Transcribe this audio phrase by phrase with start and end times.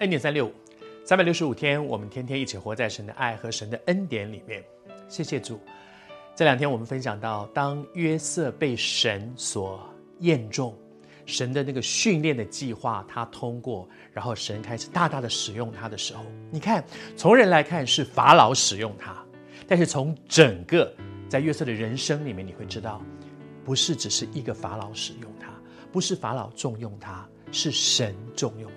[0.00, 0.52] 恩典三六五，
[1.04, 4.62] 三百六十五天，我们天天一起活在神的爱和神的恩典里面。
[5.08, 5.60] 谢谢主。
[6.34, 9.88] 这两天我们分享到，当约瑟被神所
[10.18, 10.76] 验中，
[11.26, 16.84] 神的那个训练的计划他通过，然后神开始大大的使用他的时候，你看，
[17.16, 19.24] 从人来看是法老使用他，
[19.68, 20.92] 但是从整个
[21.28, 23.00] 在约瑟的人生里面，你会知道，
[23.64, 25.52] 不是只是一个法老使用他，
[25.92, 28.68] 不是法老重用他，是神重用。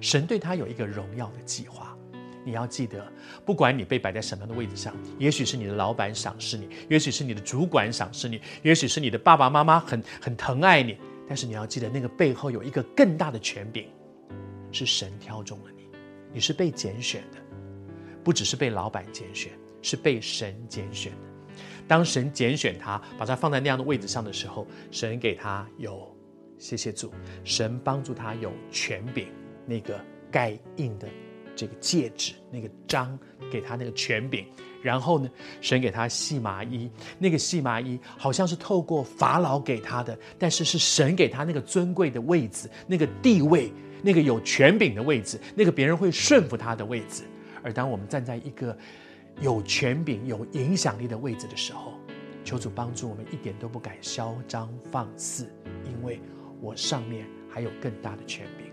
[0.00, 1.96] 神对他有一个荣耀的计划，
[2.44, 3.10] 你要记得，
[3.44, 13.86] 不管你被摆在什么样的位置上，也许是你的老板赏识你，也许是你的主管赏识你，也许是你的爸爸妈妈很很疼爱你，但是你要记得，那个背后有一个更大的权柄，
[14.72, 15.84] 是神挑中了你，
[16.34, 17.38] 你是被拣选的，
[18.22, 21.18] 不只是被老板拣选，是被神拣选的。
[21.88, 26.14] 当神拣选他，把他放在那样的位置上的时候，神给他有，
[26.58, 27.12] 谢谢主，
[27.44, 29.26] 神帮助他有权柄。
[29.68, 31.06] 那个盖印的
[31.54, 33.18] 这个戒指，那个章
[33.52, 34.46] 给他那个权柄，
[34.82, 35.28] 然后呢，
[35.60, 43.70] 神给他细麻衣，那个细麻衣好像是透过法老给他的，但是是神给他那个尊贵的位置，那个地位，
[44.02, 47.24] 那个有权柄的位置，那个别人会顺服他的位置。
[47.62, 48.76] 而当我们站在一个
[49.40, 51.92] 有权柄、有影响力的位置的时候，
[52.44, 55.52] 求主帮助我们，一点都不敢嚣张放肆，
[55.84, 56.20] 因为
[56.62, 58.67] 我上面还有更大的权柄。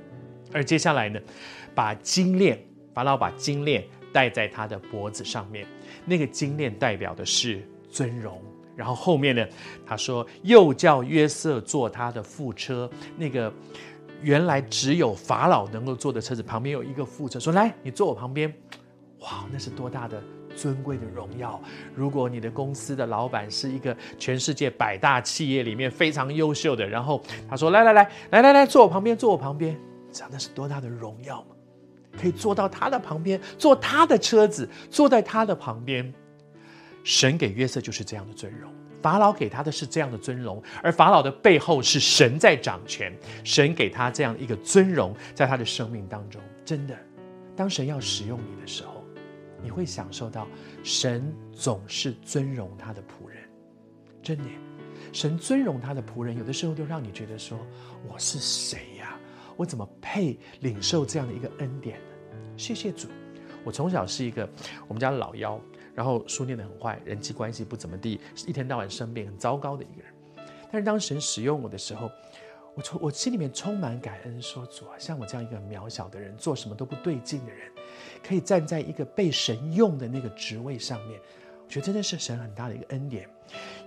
[0.56, 1.20] 而接下来呢，
[1.75, 2.58] 把金链，
[2.94, 5.67] 法老把金链戴在他的脖子上面，
[6.06, 8.42] 那个金链代表的是尊荣。
[8.73, 9.45] 然后后面呢，
[9.86, 13.53] 他说又叫约瑟坐他的副车，那个
[14.22, 18.50] 原来只有法老能够坐的车子，旁边有一个副车，说来你坐我旁边，
[19.19, 20.23] 哇，那是多大的
[20.56, 21.62] 尊贵的荣耀！
[21.94, 29.78] 如果你的公司的老板是一个全世界百大企业里面非常优秀的，然后他说来来来来来来坐我旁边，坐我旁边。
[30.16, 31.48] 知道那是多大的荣耀吗？
[32.18, 36.14] 可以坐到他的旁边，坐他的车子，坐在他的旁边。
[37.03, 43.14] 神给约瑟就是这样的尊荣，法老给他的是这样的尊荣，而法老的背后是神在掌权。
[43.44, 46.98] 神给他这样一个尊荣，在他的生命当中，真的，
[47.54, 49.04] 当神要使用你的时候，
[49.62, 50.48] 你会享受到
[50.84, 53.44] 神总是尊荣他的仆人。
[54.24, 54.46] 真的，
[55.12, 57.59] 神尊荣他的仆人，有的时候都让你觉得说
[58.09, 59.20] ：“我是谁呀？”
[59.58, 61.98] 我怎么配领受这样的一个恩典
[62.32, 62.38] 呢？
[62.58, 63.08] 谢谢主，
[63.64, 64.48] 我从小是一个
[64.88, 65.60] 我们家老幺，
[65.94, 70.12] 然后书念得很坏，人际关系不怎么地，一天到晚生病，很糟糕的一个人。
[70.72, 72.12] 但是当神使用我的时候，
[72.74, 77.72] 我从我心里面充满感恩，说主啊，像我这样一个渺小的人，做什么都不对劲的人，
[78.22, 81.20] 可以站在一个被神用的那个职位上面。
[81.64, 83.30] 我觉得真的是神很大的一个恩典。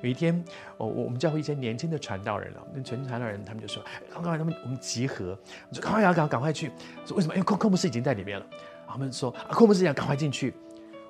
[0.01, 0.45] 有一天，
[0.77, 3.83] 我我们教会一些年轻的传道人了，那传传道人他们就说
[4.13, 5.37] ：“刚刚，他们我们集合，
[5.69, 6.71] 我说赶快要赶赶快去。”
[7.05, 7.35] 说为什么？
[7.35, 8.47] 因为寇寇牧师已经在里面了。
[8.87, 10.55] 他们说：“啊，寇牧师讲赶快进去。”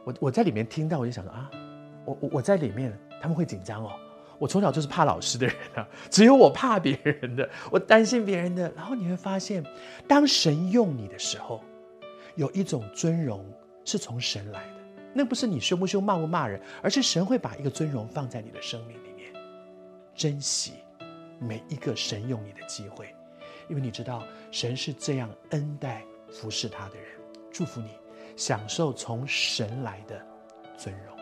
[0.05, 1.51] 我我在里面听到，我就想说：“啊，
[2.05, 3.93] 我我我在里面，他们会紧张哦。
[4.39, 8.73] 我从小就是怕老师的人啊，只有我怕别人的，我担心别人的。
[8.75, 9.63] 然后你会发现，
[10.07, 11.61] 当神用你的时候，
[12.37, 13.45] 有一种尊荣
[13.85, 14.78] 是从神来的。”
[15.19, 19.33] 那不是你凶不凶、骂不骂人，而是神会把一个尊荣放在你的生命里面，
[20.15, 20.75] 珍惜
[21.41, 23.13] 每一个神用你的机会，
[23.69, 27.07] 因为你知道神是这样恩待服侍他的人。
[27.51, 27.91] 祝福你，
[28.37, 30.25] 享受从神来的
[30.77, 31.18] 尊荣。